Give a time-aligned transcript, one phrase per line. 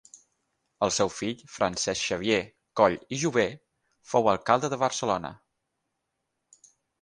[0.85, 2.39] El seu fill, Francesc Xavier
[2.81, 3.45] Coll i Jover
[4.15, 5.33] fou alcalde de Barcelona.